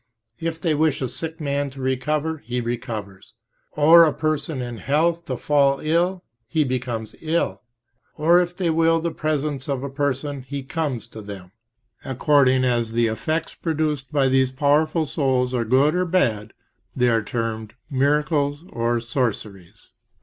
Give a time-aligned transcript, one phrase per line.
[0.39, 0.61] If {p.
[0.61, 3.35] 27} they wish a sick man to recover he recovers,
[3.73, 7.61] or a person in health to fall ill he becomes ill,
[8.17, 11.51] or if they will the presence of a person he comes to them.
[12.03, 16.53] According as the effects produced by these powerful souls are good or bad
[16.95, 19.91] they are termed miracles or sorceries.